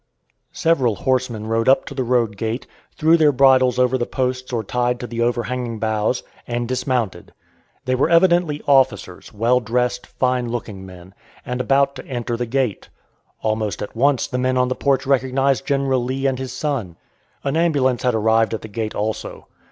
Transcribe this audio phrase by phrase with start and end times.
[0.55, 2.65] Several horsemen rode up to the road gate,
[2.95, 7.31] threw their bridles over the posts or tied to the overhanging boughs, and dismounted.
[7.85, 11.13] They were evidently officers, well dressed, fine looking men,
[11.45, 12.89] and about to enter the gate.
[13.43, 16.97] Almost at once the men on the porch recognized General Lee and his son.
[17.43, 19.49] An ambulance had arrived at the gate also.